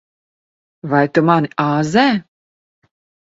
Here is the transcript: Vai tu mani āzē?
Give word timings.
Vai 0.93 1.01
tu 1.17 1.23
mani 1.27 1.51
āzē? 1.65 2.07